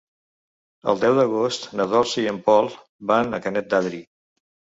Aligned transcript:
El 0.93 1.01
deu 1.03 1.17
d'agost 1.19 1.67
na 1.81 1.87
Dolça 1.91 2.23
i 2.25 2.25
en 2.33 2.41
Pol 2.49 2.71
van 3.13 3.31
a 3.33 3.43
Canet 3.45 3.71
d'Adri. 3.77 4.03